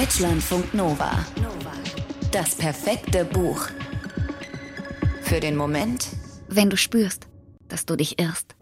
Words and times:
Deutschlandfunk 0.00 0.72
Nova. 0.72 1.10
Das 2.30 2.54
perfekte 2.54 3.26
Buch. 3.26 3.66
Für 5.20 5.38
den 5.38 5.54
Moment, 5.54 6.08
wenn 6.48 6.70
du 6.70 6.78
spürst, 6.78 7.28
dass 7.68 7.84
du 7.84 7.94
dich 7.96 8.18
irrst. 8.18 8.56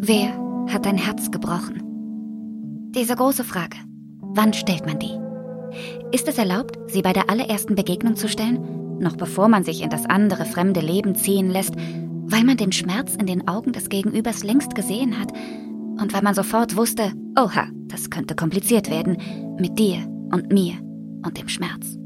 Wer 0.00 0.36
hat 0.70 0.84
dein 0.84 0.98
Herz 0.98 1.30
gebrochen? 1.30 1.80
Diese 2.94 3.16
große 3.16 3.44
Frage. 3.44 3.78
Wann 4.20 4.52
stellt 4.52 4.84
man 4.84 4.98
die? 4.98 5.18
Ist 6.14 6.28
es 6.28 6.36
erlaubt, 6.36 6.76
sie 6.88 7.00
bei 7.00 7.14
der 7.14 7.30
allerersten 7.30 7.74
Begegnung 7.74 8.16
zu 8.16 8.28
stellen, 8.28 8.98
noch 8.98 9.16
bevor 9.16 9.48
man 9.48 9.64
sich 9.64 9.80
in 9.80 9.88
das 9.88 10.04
andere 10.04 10.44
fremde 10.44 10.80
Leben 10.80 11.14
ziehen 11.14 11.48
lässt, 11.48 11.72
weil 11.76 12.44
man 12.44 12.58
den 12.58 12.72
Schmerz 12.72 13.14
in 13.14 13.24
den 13.24 13.48
Augen 13.48 13.72
des 13.72 13.88
Gegenübers 13.88 14.42
längst 14.42 14.74
gesehen 14.74 15.18
hat 15.18 15.32
und 16.02 16.12
weil 16.12 16.22
man 16.22 16.34
sofort 16.34 16.76
wusste, 16.76 17.12
oha, 17.38 17.68
das 17.86 18.10
könnte 18.10 18.34
kompliziert 18.34 18.90
werden 18.90 19.16
mit 19.58 19.78
dir 19.78 19.98
und 20.32 20.52
mir 20.52 20.74
und 21.24 21.38
dem 21.38 21.48
Schmerz. 21.48 21.96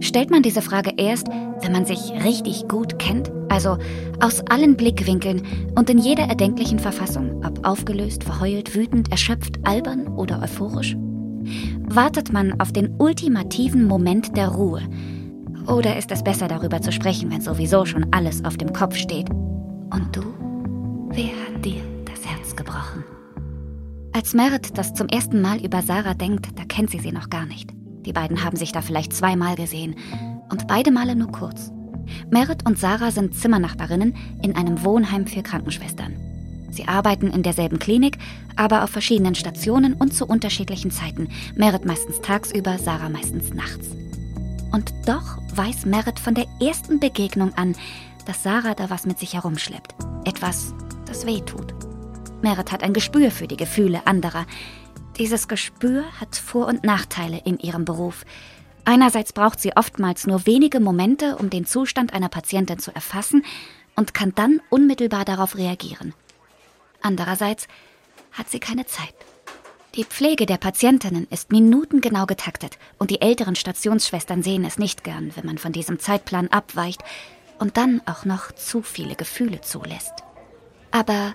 Stellt 0.00 0.30
man 0.30 0.42
diese 0.42 0.62
Frage 0.62 0.92
erst, 0.96 1.28
wenn 1.60 1.72
man 1.72 1.84
sich 1.84 2.12
richtig 2.24 2.68
gut 2.68 2.98
kennt, 2.98 3.30
also 3.48 3.78
aus 4.20 4.40
allen 4.48 4.76
Blickwinkeln 4.76 5.42
und 5.76 5.88
in 5.90 5.98
jeder 5.98 6.24
erdenklichen 6.24 6.78
Verfassung, 6.78 7.44
ob 7.44 7.66
aufgelöst, 7.66 8.24
verheult, 8.24 8.74
wütend, 8.74 9.10
erschöpft, 9.12 9.58
albern 9.64 10.08
oder 10.08 10.42
euphorisch? 10.42 10.96
Wartet 11.88 12.32
man 12.32 12.60
auf 12.60 12.72
den 12.72 12.96
ultimativen 12.98 13.84
Moment 13.86 14.36
der 14.36 14.48
Ruhe? 14.48 14.82
Oder 15.66 15.96
ist 15.96 16.10
es 16.10 16.24
besser 16.24 16.48
darüber 16.48 16.80
zu 16.80 16.92
sprechen, 16.92 17.30
wenn 17.30 17.42
sowieso 17.42 17.84
schon 17.84 18.06
alles 18.10 18.44
auf 18.44 18.56
dem 18.56 18.72
Kopf 18.72 18.96
steht? 18.96 19.30
Und 19.30 20.08
du? 20.12 20.22
Wer 21.10 21.26
hat 21.26 21.64
dir 21.64 21.97
das 22.58 22.66
Herz 22.66 22.66
gebrochen? 22.66 23.04
Als 24.12 24.34
Merit 24.34 24.76
das 24.76 24.94
zum 24.94 25.08
ersten 25.08 25.40
Mal 25.40 25.64
über 25.64 25.82
Sarah 25.82 26.14
denkt, 26.14 26.58
da 26.58 26.64
kennt 26.64 26.90
sie 26.90 26.98
sie 26.98 27.12
noch 27.12 27.30
gar 27.30 27.46
nicht. 27.46 27.70
Die 28.04 28.12
beiden 28.12 28.42
haben 28.42 28.56
sich 28.56 28.72
da 28.72 28.80
vielleicht 28.80 29.12
zweimal 29.12 29.54
gesehen 29.54 29.96
und 30.50 30.66
beide 30.66 30.90
Male 30.90 31.14
nur 31.14 31.30
kurz. 31.30 31.70
Merit 32.30 32.66
und 32.66 32.78
Sarah 32.78 33.10
sind 33.10 33.34
Zimmernachbarinnen 33.34 34.14
in 34.42 34.56
einem 34.56 34.82
Wohnheim 34.82 35.26
für 35.26 35.42
Krankenschwestern. 35.42 36.16
Sie 36.70 36.88
arbeiten 36.88 37.28
in 37.28 37.42
derselben 37.42 37.78
Klinik, 37.78 38.18
aber 38.56 38.82
auf 38.82 38.90
verschiedenen 38.90 39.34
Stationen 39.34 39.94
und 39.94 40.14
zu 40.14 40.26
unterschiedlichen 40.26 40.90
Zeiten. 40.90 41.28
Merit 41.54 41.84
meistens 41.84 42.20
tagsüber, 42.20 42.78
Sarah 42.78 43.08
meistens 43.08 43.52
nachts. 43.52 43.88
Und 44.72 44.92
doch 45.06 45.38
weiß 45.54 45.86
Merit 45.86 46.18
von 46.18 46.34
der 46.34 46.46
ersten 46.60 46.98
Begegnung 46.98 47.52
an, 47.54 47.74
dass 48.26 48.42
Sarah 48.42 48.74
da 48.74 48.90
was 48.90 49.06
mit 49.06 49.18
sich 49.18 49.34
herumschleppt. 49.34 49.94
Etwas, 50.24 50.74
das 51.06 51.26
weh 51.26 51.40
tut. 51.40 51.77
Merit 52.42 52.70
hat 52.70 52.82
ein 52.82 52.92
Gespür 52.92 53.30
für 53.30 53.48
die 53.48 53.56
Gefühle 53.56 54.06
anderer. 54.06 54.46
Dieses 55.18 55.48
Gespür 55.48 56.04
hat 56.20 56.36
Vor- 56.36 56.68
und 56.68 56.84
Nachteile 56.84 57.40
in 57.44 57.58
ihrem 57.58 57.84
Beruf. 57.84 58.24
Einerseits 58.84 59.32
braucht 59.32 59.60
sie 59.60 59.76
oftmals 59.76 60.26
nur 60.26 60.46
wenige 60.46 60.80
Momente, 60.80 61.36
um 61.36 61.50
den 61.50 61.66
Zustand 61.66 62.14
einer 62.14 62.28
Patientin 62.28 62.78
zu 62.78 62.94
erfassen 62.94 63.44
und 63.96 64.14
kann 64.14 64.32
dann 64.34 64.60
unmittelbar 64.70 65.24
darauf 65.24 65.56
reagieren. 65.56 66.14
Andererseits 67.02 67.66
hat 68.32 68.48
sie 68.48 68.60
keine 68.60 68.86
Zeit. 68.86 69.14
Die 69.96 70.04
Pflege 70.04 70.46
der 70.46 70.58
Patientinnen 70.58 71.26
ist 71.30 71.50
minutengenau 71.50 72.26
getaktet 72.26 72.78
und 72.98 73.10
die 73.10 73.20
älteren 73.20 73.56
Stationsschwestern 73.56 74.44
sehen 74.44 74.64
es 74.64 74.78
nicht 74.78 75.02
gern, 75.02 75.32
wenn 75.34 75.46
man 75.46 75.58
von 75.58 75.72
diesem 75.72 75.98
Zeitplan 75.98 76.48
abweicht 76.48 77.02
und 77.58 77.76
dann 77.76 78.00
auch 78.06 78.24
noch 78.24 78.52
zu 78.52 78.82
viele 78.82 79.16
Gefühle 79.16 79.60
zulässt. 79.60 80.12
Aber 80.92 81.34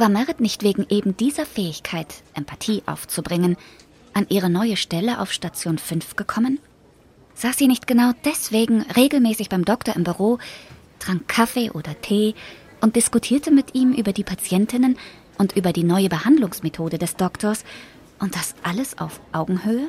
war 0.00 0.08
Merit 0.08 0.40
nicht 0.40 0.62
wegen 0.62 0.86
eben 0.88 1.16
dieser 1.16 1.46
Fähigkeit, 1.46 2.22
Empathie 2.34 2.82
aufzubringen, 2.86 3.56
an 4.14 4.26
ihre 4.28 4.50
neue 4.50 4.76
Stelle 4.76 5.20
auf 5.20 5.32
Station 5.32 5.78
5 5.78 6.16
gekommen? 6.16 6.58
Saß 7.34 7.56
sie 7.56 7.68
nicht 7.68 7.86
genau 7.86 8.12
deswegen 8.24 8.82
regelmäßig 8.96 9.48
beim 9.48 9.64
Doktor 9.64 9.94
im 9.94 10.04
Büro, 10.04 10.38
trank 10.98 11.28
Kaffee 11.28 11.70
oder 11.70 12.00
Tee 12.00 12.34
und 12.80 12.96
diskutierte 12.96 13.50
mit 13.50 13.74
ihm 13.74 13.92
über 13.92 14.12
die 14.12 14.24
Patientinnen 14.24 14.98
und 15.38 15.56
über 15.56 15.72
die 15.72 15.84
neue 15.84 16.08
Behandlungsmethode 16.08 16.98
des 16.98 17.16
Doktors 17.16 17.64
und 18.18 18.34
das 18.34 18.54
alles 18.62 18.98
auf 18.98 19.20
Augenhöhe? 19.32 19.88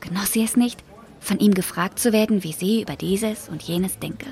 Genoss 0.00 0.32
sie 0.32 0.44
es 0.44 0.56
nicht, 0.56 0.84
von 1.20 1.38
ihm 1.38 1.54
gefragt 1.54 1.98
zu 1.98 2.12
werden, 2.12 2.44
wie 2.44 2.52
sie 2.52 2.82
über 2.82 2.96
dieses 2.96 3.48
und 3.48 3.62
jenes 3.62 3.98
denke? 3.98 4.26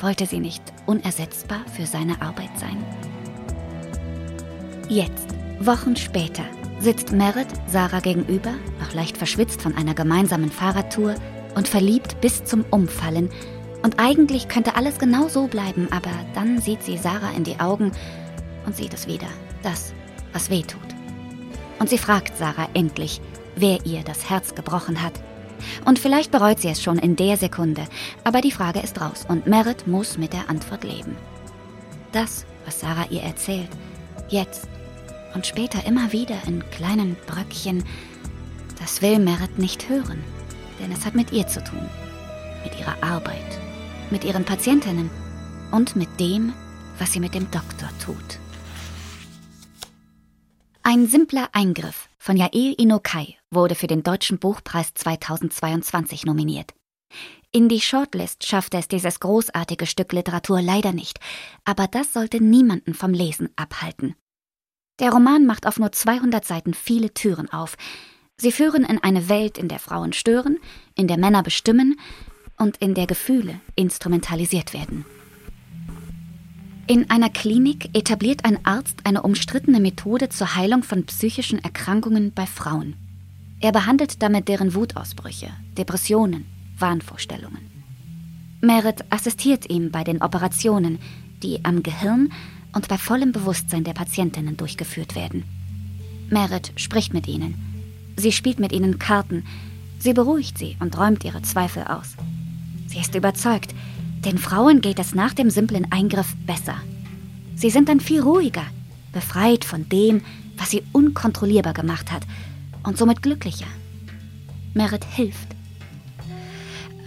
Wollte 0.00 0.26
sie 0.26 0.38
nicht 0.38 0.62
unersetzbar 0.86 1.64
für 1.76 1.86
seine 1.86 2.22
Arbeit 2.22 2.56
sein? 2.58 2.84
Jetzt, 4.90 5.28
Wochen 5.60 5.96
später, 5.96 6.44
sitzt 6.80 7.12
Merit 7.12 7.48
Sarah 7.66 8.00
gegenüber, 8.00 8.54
noch 8.80 8.94
leicht 8.94 9.18
verschwitzt 9.18 9.60
von 9.60 9.76
einer 9.76 9.92
gemeinsamen 9.92 10.50
Fahrradtour 10.50 11.14
und 11.54 11.68
verliebt 11.68 12.22
bis 12.22 12.42
zum 12.46 12.64
Umfallen. 12.70 13.28
Und 13.82 14.00
eigentlich 14.00 14.48
könnte 14.48 14.76
alles 14.76 14.98
genau 14.98 15.28
so 15.28 15.46
bleiben, 15.46 15.88
aber 15.90 16.08
dann 16.34 16.62
sieht 16.62 16.82
sie 16.82 16.96
Sarah 16.96 17.32
in 17.36 17.44
die 17.44 17.60
Augen 17.60 17.92
und 18.64 18.76
sieht 18.76 18.94
es 18.94 19.06
wieder. 19.06 19.26
Das, 19.62 19.92
was 20.32 20.48
weh 20.48 20.62
tut. 20.62 20.80
Und 21.78 21.90
sie 21.90 21.98
fragt 21.98 22.38
Sarah 22.38 22.68
endlich, 22.72 23.20
wer 23.56 23.84
ihr 23.84 24.02
das 24.04 24.30
Herz 24.30 24.54
gebrochen 24.54 25.02
hat. 25.02 25.20
Und 25.84 25.98
vielleicht 25.98 26.30
bereut 26.30 26.60
sie 26.60 26.68
es 26.68 26.82
schon 26.82 26.98
in 26.98 27.14
der 27.14 27.36
Sekunde, 27.36 27.84
aber 28.24 28.40
die 28.40 28.52
Frage 28.52 28.80
ist 28.80 28.98
raus 28.98 29.26
und 29.28 29.46
Merit 29.46 29.86
muss 29.86 30.16
mit 30.16 30.32
der 30.32 30.48
Antwort 30.48 30.82
leben. 30.82 31.14
Das, 32.12 32.46
was 32.64 32.80
Sarah 32.80 33.04
ihr 33.10 33.20
erzählt, 33.20 33.68
jetzt 34.30 34.66
und 35.34 35.46
später 35.46 35.84
immer 35.86 36.12
wieder 36.12 36.36
in 36.46 36.68
kleinen 36.70 37.16
Bröckchen, 37.26 37.84
das 38.78 39.02
will 39.02 39.18
Merit 39.18 39.58
nicht 39.58 39.88
hören, 39.88 40.22
denn 40.80 40.92
es 40.92 41.04
hat 41.04 41.14
mit 41.14 41.32
ihr 41.32 41.46
zu 41.46 41.62
tun, 41.62 41.88
mit 42.64 42.78
ihrer 42.78 43.02
Arbeit, 43.02 43.58
mit 44.10 44.24
ihren 44.24 44.44
Patientinnen 44.44 45.10
und 45.70 45.96
mit 45.96 46.08
dem, 46.20 46.52
was 46.98 47.12
sie 47.12 47.20
mit 47.20 47.34
dem 47.34 47.50
Doktor 47.50 47.90
tut. 48.04 48.38
Ein 50.82 51.06
simpler 51.06 51.48
Eingriff 51.52 52.08
von 52.18 52.36
Yael 52.36 52.74
Inokai 52.78 53.36
wurde 53.50 53.74
für 53.74 53.86
den 53.86 54.02
Deutschen 54.02 54.38
Buchpreis 54.38 54.94
2022 54.94 56.24
nominiert. 56.24 56.72
In 57.52 57.68
die 57.68 57.80
Shortlist 57.80 58.46
schaffte 58.46 58.76
es 58.78 58.88
dieses 58.88 59.20
großartige 59.20 59.86
Stück 59.86 60.12
Literatur 60.12 60.60
leider 60.60 60.92
nicht, 60.92 61.18
aber 61.64 61.86
das 61.86 62.12
sollte 62.12 62.42
niemanden 62.42 62.94
vom 62.94 63.12
Lesen 63.12 63.48
abhalten. 63.56 64.14
Der 65.00 65.12
Roman 65.12 65.46
macht 65.46 65.66
auf 65.66 65.78
nur 65.78 65.92
200 65.92 66.44
Seiten 66.44 66.74
viele 66.74 67.14
Türen 67.14 67.52
auf. 67.52 67.76
Sie 68.36 68.52
führen 68.52 68.84
in 68.84 69.02
eine 69.02 69.28
Welt, 69.28 69.58
in 69.58 69.68
der 69.68 69.78
Frauen 69.78 70.12
stören, 70.12 70.58
in 70.94 71.08
der 71.08 71.18
Männer 71.18 71.42
bestimmen 71.42 71.98
und 72.56 72.76
in 72.78 72.94
der 72.94 73.06
Gefühle 73.06 73.60
instrumentalisiert 73.76 74.74
werden. 74.74 75.04
In 76.88 77.10
einer 77.10 77.28
Klinik 77.28 77.90
etabliert 77.96 78.44
ein 78.44 78.64
Arzt 78.64 79.00
eine 79.04 79.22
umstrittene 79.22 79.78
Methode 79.78 80.30
zur 80.30 80.56
Heilung 80.56 80.82
von 80.82 81.04
psychischen 81.04 81.62
Erkrankungen 81.62 82.32
bei 82.32 82.46
Frauen. 82.46 82.96
Er 83.60 83.72
behandelt 83.72 84.22
damit 84.22 84.48
deren 84.48 84.74
Wutausbrüche, 84.74 85.50
Depressionen, 85.76 86.46
Wahnvorstellungen. 86.78 87.60
Merit 88.60 89.04
assistiert 89.10 89.68
ihm 89.68 89.90
bei 89.90 90.02
den 90.02 90.22
Operationen, 90.22 90.98
die 91.42 91.64
am 91.64 91.82
Gehirn 91.82 92.32
und 92.72 92.88
bei 92.88 92.98
vollem 92.98 93.32
Bewusstsein 93.32 93.84
der 93.84 93.94
Patientinnen 93.94 94.56
durchgeführt 94.56 95.14
werden. 95.14 95.44
Merit 96.30 96.72
spricht 96.76 97.14
mit 97.14 97.26
ihnen. 97.26 97.54
Sie 98.16 98.32
spielt 98.32 98.58
mit 98.58 98.72
ihnen 98.72 98.98
Karten. 98.98 99.44
Sie 99.98 100.12
beruhigt 100.12 100.58
sie 100.58 100.76
und 100.80 100.96
räumt 100.98 101.24
ihre 101.24 101.42
Zweifel 101.42 101.84
aus. 101.84 102.14
Sie 102.86 102.98
ist 102.98 103.14
überzeugt, 103.14 103.74
den 104.24 104.38
Frauen 104.38 104.80
geht 104.80 104.98
es 104.98 105.14
nach 105.14 105.32
dem 105.32 105.50
simplen 105.50 105.90
Eingriff 105.92 106.34
besser. 106.46 106.76
Sie 107.54 107.70
sind 107.70 107.88
dann 107.88 108.00
viel 108.00 108.20
ruhiger, 108.20 108.64
befreit 109.12 109.64
von 109.64 109.88
dem, 109.88 110.22
was 110.56 110.70
sie 110.70 110.82
unkontrollierbar 110.92 111.72
gemacht 111.72 112.12
hat 112.12 112.22
und 112.82 112.98
somit 112.98 113.22
glücklicher. 113.22 113.66
Merit 114.74 115.04
hilft. 115.04 115.48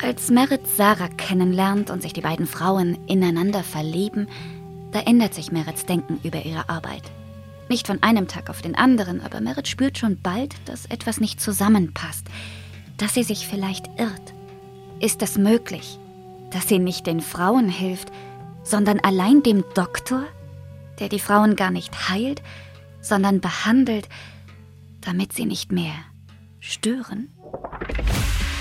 Als 0.02 0.30
Merit 0.30 0.62
Sarah 0.78 1.10
kennenlernt 1.10 1.90
und 1.90 2.02
sich 2.02 2.14
die 2.14 2.22
beiden 2.22 2.48
Frauen 2.48 2.98
ineinander 3.08 3.64
verlieben, 3.64 4.28
da 4.92 5.02
ändert 5.02 5.34
sich 5.34 5.52
Merits 5.52 5.86
Denken 5.86 6.20
über 6.24 6.46
ihre 6.46 6.70
Arbeit. 6.70 7.04
Nicht 7.70 7.88
von 7.88 8.04
einem 8.04 8.28
Tag 8.28 8.50
auf 8.50 8.62
den 8.62 8.76
anderen, 8.76 9.22
aber 9.22 9.40
Merit 9.40 9.68
spürt 9.68 9.98
schon 9.98 10.22
bald, 10.22 10.56
dass 10.66 10.86
etwas 10.88 11.20
nicht 11.20 11.40
zusammenpasst, 11.40 12.28
dass 12.98 13.14
sie 13.14 13.24
sich 13.24 13.48
vielleicht 13.48 13.88
irrt. 13.98 14.34
Ist 15.00 15.22
es 15.22 15.38
möglich, 15.38 15.98
dass 16.52 16.68
sie 16.68 16.80
nicht 16.80 17.08
den 17.08 17.22
Frauen 17.22 17.70
hilft, 17.70 18.12
sondern 18.64 19.00
allein 19.00 19.42
dem 19.42 19.64
Doktor, 19.74 20.26
der 21.00 21.10
die 21.10 21.20
Frauen 21.20 21.56
gar 21.56 21.72
nicht 21.72 22.10
heilt, 22.10 22.42
sondern 23.00 23.42
behandelt, 23.42 24.08
damit 25.00 25.34
sie 25.34 25.46
nicht 25.46 25.72
mehr 25.72 25.96
stören? 26.60 27.30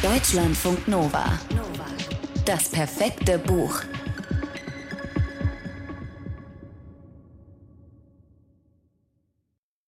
Deutschlandfunk 0.02 0.88
Nova. 0.88 1.26
Das 2.46 2.70
perfekte 2.70 3.38
Buch. 3.38 3.82